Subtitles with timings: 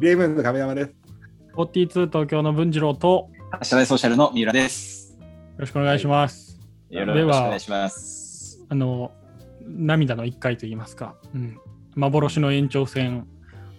[0.00, 0.94] DMM の亀山です。
[1.54, 3.30] 42東京の文次郎と
[3.62, 5.16] 社内ソーシャルの三浦です。
[5.20, 5.26] よ
[5.58, 6.58] ろしくお願いします。
[6.90, 8.58] よろしくお願いします。
[8.68, 9.12] あの
[9.64, 11.56] 涙の1回といいますか、うん、
[11.94, 13.28] 幻の延長戦、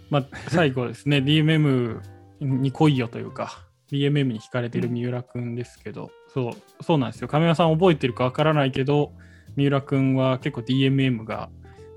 [0.10, 2.00] まあ、最後ですね DMM
[2.40, 9.12] に来いよというか DMM に惹かれてる三浦くんですけど、そうそうなんですよ亀山さん覚えてるかわからないけど
[9.58, 11.50] 三浦くんは結構 DMM が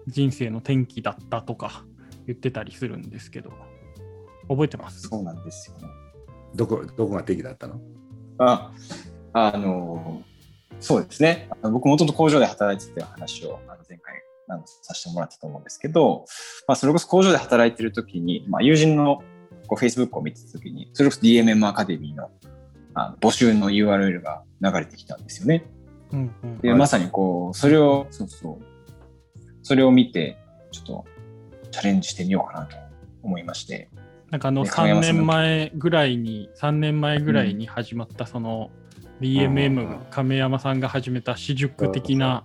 [0.09, 1.85] 人生の転機だったとか
[2.27, 3.53] 言ってたりするんですけど
[4.49, 5.89] 覚えてますそうなんですよね。
[6.55, 7.81] どこ、どこが敵だったの？
[8.39, 8.73] あ、
[9.33, 10.23] あの、
[10.81, 11.49] そうですね。
[11.63, 14.15] 僕もともと工場で働いてた話をあの前回
[14.49, 16.25] あのさせてもらったと思うんですけど、
[16.67, 19.23] まあ、それこそ工場で働いてる時に、まあ、友人の
[19.67, 22.31] こう Facebook を見てた時に、それこそ DMM アカデミーの
[22.95, 25.65] あの募集の URL が流れてきたんですよね。
[26.13, 28.65] うんうんで、はいまさにこう、それを、そうそう、
[29.63, 30.39] それを見て、
[30.73, 31.05] ちょっと
[31.71, 32.77] チャレンジしてみようかなと
[33.23, 33.91] 思いまして、
[34.31, 38.89] なんかあのね亀山3さんの年前ぐらいに、3年前ぐらいに始まったそのうん
[39.21, 42.45] DMM 亀山さんが始めた私塾的な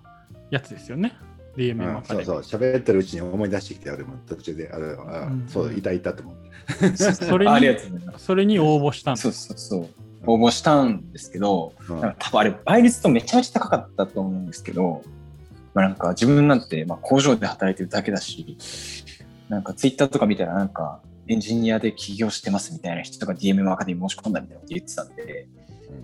[0.50, 1.16] やつですよね。
[1.56, 2.26] う DMM アん、カデミー。
[2.26, 6.96] そうそう、喋ってるうちに思い出してきて、俺も途中で、あれあうんそう、いたいたと思って。
[7.14, 8.24] それありがにとうございます。
[8.24, 9.48] それに応募したんでそうす。
[9.48, 9.88] そうそう。
[10.26, 15.02] 応募したんですけど、うんなんか多分あれ倍率とめちゃめちゃ高かったと思うんですけど、
[15.74, 18.56] まあ、なんか自分なんてまあ工場で働いてるだけだし、
[19.48, 25.48] なんかツイッターとか見たらなんかエンジニアで起業してますみたいな人が DMM アカデミー申し込んだみたいなこと言ってたんで、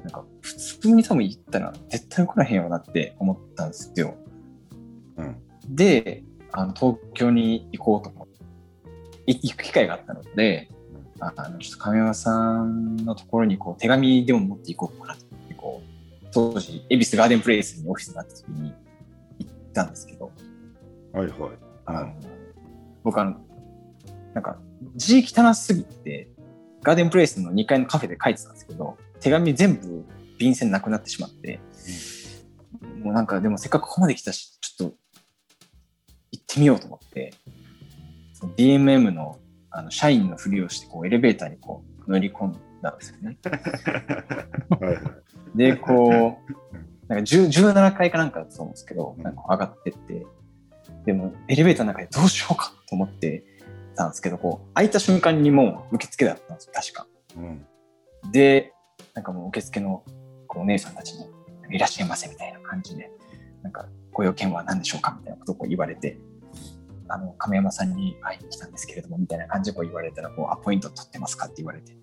[0.02, 4.14] なんか普通に多分言ったら絶対来らへんよなって思ったんですよ。
[5.16, 5.36] うん
[5.68, 8.40] で、あの東京に行こうと思って、
[9.26, 10.68] い行く機会があったので、
[11.20, 18.72] あのちょっと亀山さんのところにこう手紙でも持っていこうかなってこう当時恵比寿ガーデンプレイスにオフィスがあった時に
[19.38, 20.32] 行ったんですけど、
[21.12, 21.50] はいはい。
[21.84, 22.14] あの
[23.04, 23.36] 僕あの
[24.34, 24.58] なんか
[24.96, 26.28] 字汚すぎて
[26.82, 30.04] ガーデンプレイスの2階のカフェで書いてたんですけど手紙全部
[30.38, 31.60] 便箋なくなってしまって、
[33.02, 34.96] もうなんかでもせっかくここまで来たしちょっと
[36.32, 37.34] 行ってみようと思って
[38.56, 39.38] DMM の
[39.70, 43.38] あの社員のふりをしてこうエレベーターにこう乗り込んだんですよね。
[45.54, 50.26] で、こう、なんか10 17階かなんかだと思うんですけど、なんか上がってって、
[51.04, 53.44] でもエレベーターの中でどうしようかと思って
[54.00, 57.06] たんですけど、こう、開いた瞬間にもう受付だったんですよ、確か。
[57.36, 57.66] うん。
[58.32, 58.72] で、
[59.14, 60.02] なんかもう受付の
[60.46, 61.28] こうお姉さんたちに、
[61.72, 63.10] いらっしゃいませみたいな感じで、
[63.62, 66.18] なんか、ご用件は何でしょうかみたいなことをこう言われて、
[67.08, 71.94] あの、亀山さんに会いに来たんですけれども、みたいな感じでこう言われたら、こう、アポイント取ってますかって言われて、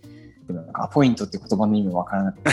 [0.46, 2.52] でもなんかアポイントって言葉の意味わからなくて、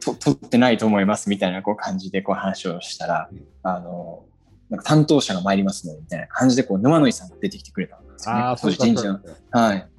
[0.18, 3.30] 取ってないと思いますみたいなこう感じでこう話をしたら、
[3.62, 4.24] あの、
[4.70, 8.40] なんか担当者が参りますので、みたいな感じでこう沼野井さんが出てきてくれたんですよね。
[8.40, 9.20] ああ、当時人事の。
[9.50, 9.78] はい。
[9.78, 9.94] うん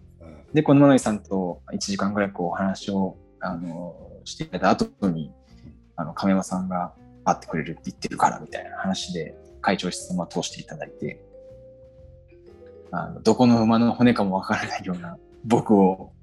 [0.55, 3.93] で、この沼野井さんと1時間ぐらいこうお話を、あの、
[4.23, 5.33] していただいた後に、
[5.97, 6.93] あの、亀山さんが
[7.25, 11.21] 会ってくれるって言ってるからみたいな話で、会長室を通していただいて、
[12.91, 16.13] あのどこの馬の骨かもわからないような僕を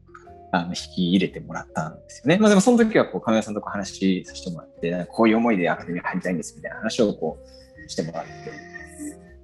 [0.52, 2.38] あの引き入れてもらったんですよね。
[2.38, 8.30] まあでもその時はこう亀山さんとこ話させてもらって、こういう思いでアカデミー入りたいんですみたいな話をこうしてもらって、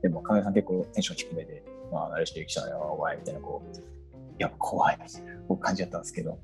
[0.03, 1.63] でも亀山さん結構テンション低めで、
[1.93, 3.81] まあ、慣れしてきたよ、お前みたいなこう、い
[4.39, 6.39] や、怖いみたいなこう感じだったんですけど、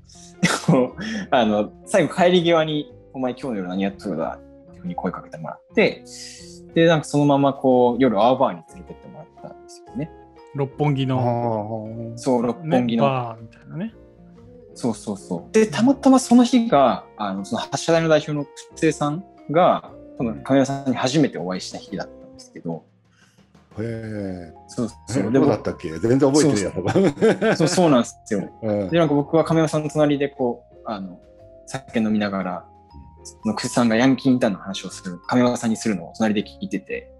[1.31, 6.03] あの最後帰り際に、お前今日の夜何やっとるだっていうふうに声かけてもらって、
[6.73, 10.11] で、なんかそのままこう夜アウバーに連れてってもらったんですよね。
[10.55, 13.05] 六本木の、そう、六ね本木の。
[13.05, 13.93] バーみたいなね。
[14.73, 15.53] そうそうそう。
[15.53, 18.45] で、たまたまその日が、あのその発射台の代表の
[18.75, 22.83] 布施さんが、多分亀山さんに初めてお会いした日だったんですけど、
[23.77, 24.53] へえ。
[24.67, 25.31] そうそそうう。
[25.31, 25.89] でもだったっけ？
[25.99, 28.49] 全然覚えてるやそうそうなんですよ。
[28.63, 31.19] うんで、なんか僕は亀山さんの隣でこう、あの、
[31.67, 32.65] 酒飲みながら、
[33.23, 37.11] その久世さんがヤンキーインターンの話をする、亀山さんにするのを隣で聞いてて、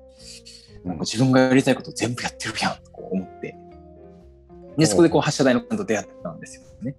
[0.83, 3.57] なんか自分がやりたいこと全部やってるやんと思って、
[4.77, 6.95] で、そこでこう発射台の方と出会ったんですよね。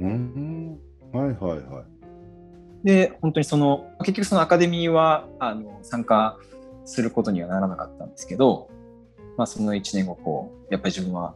[0.00, 0.78] うん。
[1.12, 1.84] はいはいはい。
[2.86, 6.38] で、本当にその、結局そのアカデミーは、あの、参加
[6.84, 8.70] することにはならなかったんですけど、
[9.36, 11.34] まあその1年後、こう、やっぱり自分は、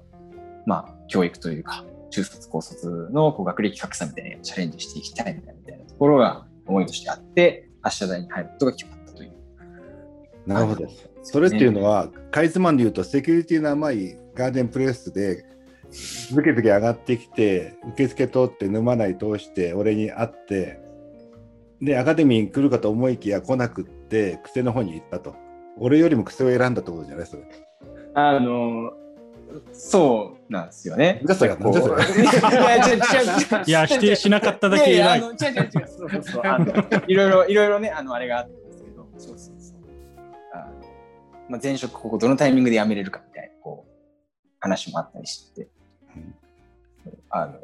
[0.64, 9.32] まあ教育というか、中卒高卒のこう学歴格差みたいなチャレンジしていきたいみたいなところが思いとしてあって、発射台に入ることが決まったという。
[10.46, 10.86] なるほど。
[11.24, 15.44] それっていうのは、かいつまんで言うと、セキュリティの甘いガーデンプレスで、
[15.90, 20.89] ズケズケ上がってきて、受付通って沼内通して、俺に会って、
[21.80, 25.34] で、アカデミーに来るかと思いきや来なくって、癖の方に行ったと。
[25.78, 27.26] 俺よりも癖を選んだってことじゃない？
[27.26, 27.42] それ。
[28.14, 28.92] あの、
[29.72, 31.20] そうなんですよね。
[31.24, 31.60] いや、違う違う違
[33.60, 34.94] ういや、否定しなかっただけ偉い。
[34.94, 36.42] いやいやあの違う違う違う、そうそうそう。
[36.44, 36.66] あの
[37.06, 39.78] いろいろ、 いろいろね、あの、あれがあったんですけど、そうそうそう。
[40.52, 40.64] あの
[41.48, 43.90] まあ、前職、ここどのタイミングで辞めれるかみたいな、こう、
[44.60, 45.68] 話もあったりして。
[47.30, 47.54] あの、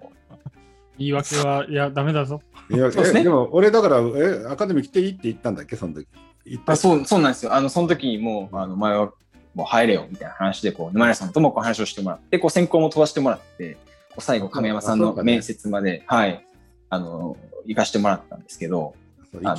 [0.99, 2.41] 言い訳は、いや、ダメだぞ。
[2.71, 3.21] いやそうですね。
[3.21, 5.77] えでも俺だからえアカデミー来ていいって言ったんだっけ？
[5.77, 6.07] その時。
[6.45, 7.55] 言ったあそうそうなんですよ。
[7.55, 9.13] あの、その時にもう、あの、前は
[9.55, 13.75] もう入れよみたいな話で、こう、沼根さんともこう話をしてもらって、こう、選考も飛ばしてもらって、
[14.11, 16.45] こう最後、亀山さんの面接まで、はい、
[16.89, 18.95] あの、行かしてもらったんですけど、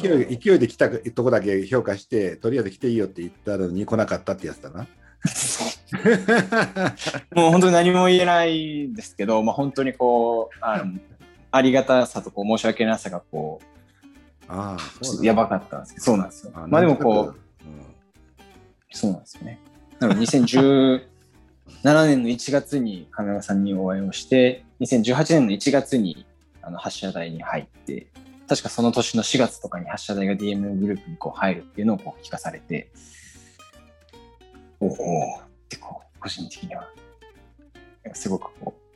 [0.02, 4.88] 勢い勢いで来たとこだけ評価してとりあえず来ていいよって言ったのに来なかったってやつだな。
[7.36, 10.94] もう本当に何も言えないんですけど、まあ、本当にこう、あの、
[11.58, 13.60] ありがたさとこう申し訳なさがこ
[14.48, 16.54] ああう、やばかったんですけど、そうなんですよ。
[16.56, 17.36] あまあでもこう、う
[18.92, 19.60] そうなんですよね。
[20.00, 21.02] なので2017
[21.84, 26.26] 年の1月に亀山さんにお会いをして、2018年の1月に
[26.62, 28.08] あの発射台に入って、
[28.48, 32.90] 確かその年の4月とかに発射台が DM グループにこう入るっていうのをこう聞かされて、
[34.80, 34.96] おおっ
[35.68, 36.88] てこう、個人的には、
[38.14, 38.87] すごくこう、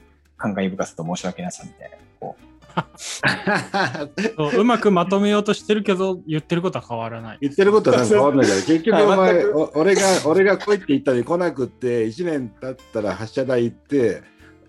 [0.41, 2.51] 感慨深さと申し訳なさみたいな、こう、
[4.37, 7.37] そううまくまとめようとしてるけど、言ってることは変わらない。
[7.41, 8.59] 言ってることは変わんないじゃん。
[8.65, 9.45] 結局お前、
[9.75, 14.23] 俺が、俺が来いって言ったのに来なくって、1年経ったら発射台行って、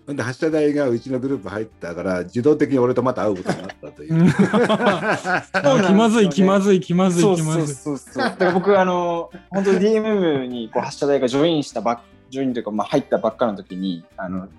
[0.05, 4.15] ほんで発射台がうちのグループ入ったから、自動的に俺とまた会うことになったという。
[4.15, 4.27] うん
[5.87, 7.63] 気まずい、気まずい、気まずい、そうそ気まずい。
[7.63, 8.23] うそうそう。
[8.23, 11.99] だから僕、あの、本当に DMM にこう発射台がジョインしたばっ、
[12.29, 14.49] ジョインというか、まあ、入ったばっかの時に、あの、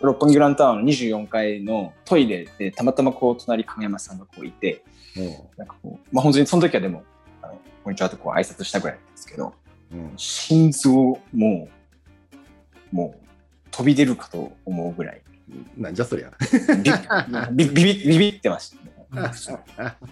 [0.00, 4.84] 六本木グランタワーの24階のトイレで、たまたまこう、隣亀山さんがこういて、
[5.16, 7.02] もなんかこう、まあ、本当にその時はでも、
[7.42, 9.52] あのこんにちはとこう挨拶したぐらいなんですけど、
[9.92, 11.18] ううん心臓も
[12.92, 13.28] う、もう、
[13.70, 15.22] 飛び出るかと思うぐらい、
[15.76, 16.32] なんじゃそりゃ。
[17.52, 18.82] ビビビビビビってました、ね。
[19.10, 19.62] うん確か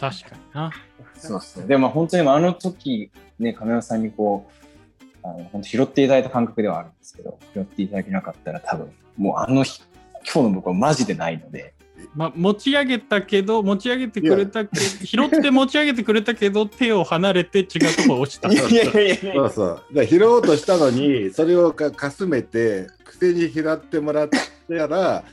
[0.01, 0.73] にな。
[1.19, 1.67] そうそう。
[1.67, 4.66] でも本当にあの時、ね、亀山さんにこう、
[5.27, 9.83] あの本当拾っていただいた感覚ではあるんですけど、拾っていただけなかったら多分、もうあの日、
[10.33, 11.75] 今日の僕はマジでないので、
[12.15, 18.51] まあ、持ち上げたけど、持ち上げてくれたけど、拾って持ち上げてくれたけど、手を離れて違うところ落ちた。
[18.51, 20.07] いやいやいやそうそう。
[20.07, 25.25] 拾おうとしたのに、それをかかすめて、癖に拾ってもらったら、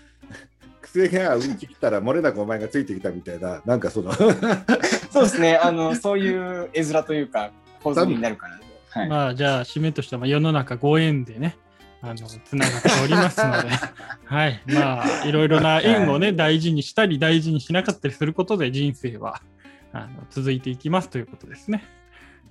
[0.82, 7.52] 癖がうち来たら漏れなくお前がついてきたみたいな、なんかその、そうですね、あの、そういう絵面というか、
[7.84, 8.63] 構図になるかなと。
[8.94, 9.10] はい。
[9.10, 11.58] まあ、じゃあ、締めとしては、まあ世の中ご縁でね、
[12.02, 13.70] あの、つながっておりますので、
[14.26, 14.62] はい。
[14.68, 19.42] まあ、いろいろな縁をね、大事にしたり、大事にしなかったりすることで、人生は、
[19.94, 21.84] あの、続いていきますということですね。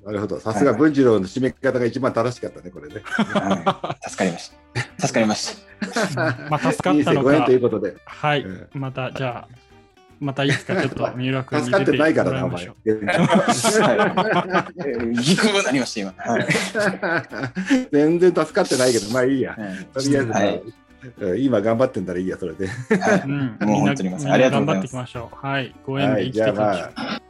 [0.04, 0.40] なるほど。
[0.40, 3.02] さすが文次郎の締め方が一番正しかったね、これね。
[3.04, 4.82] はい助かりました。
[5.06, 5.56] 助かりまし
[6.14, 6.48] た。
[6.50, 7.94] まあ、助かったのか人生ご縁とい、うことで。
[8.04, 8.42] はい。
[8.42, 9.71] うんまた、じゃあ、
[10.22, 12.98] またいつかちょっと 三浦君に助かって出てないからな、お前もらい
[13.48, 13.82] ましょ。
[13.82, 13.96] はい
[14.78, 16.14] えーギクになりました、今。
[16.16, 16.46] はい。
[17.90, 19.50] 全然助かってないけど、まあいいや。
[19.50, 20.62] はいとりあえ
[21.18, 22.68] ず、今頑張ってんだらいいや、それで。
[22.68, 25.46] はいうん、もうみんな本当に皆さんみんなありがとうございます頑張っていきましょう。
[25.46, 25.74] はい。
[25.84, 26.90] ご縁はい、で生きていじゃあまきましょう。
[26.94, 27.22] あ、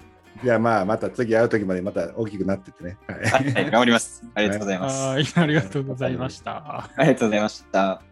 [0.44, 2.98] じゃあまあ、また次会う時までまた大きくなってってね。
[3.06, 4.22] はいはい、頑張ります。
[4.34, 5.02] ありがとうございます。
[5.02, 5.24] はい。
[5.34, 6.90] ありがとうございました。
[6.96, 8.11] ありがとうございました。